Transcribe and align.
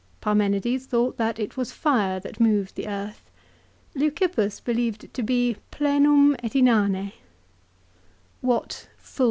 Parmenides 0.19 0.87
thought 0.87 1.17
that 1.17 1.37
it 1.37 1.55
was 1.55 1.71
fire 1.71 2.19
that 2.19 2.39
moved 2.39 2.73
the 2.73 2.87
earth. 2.87 3.29
Leucippus 3.93 4.59
believed 4.59 5.03
it 5.03 5.13
to 5.13 5.21
be" 5.21 5.57
plenum 5.77 6.35
et 6.41 6.55
inane." 6.55 7.11
What" 8.41 8.89
full 8.97 9.09
and 9.11 9.11
1 9.11 9.13
Acad. 9.13 9.19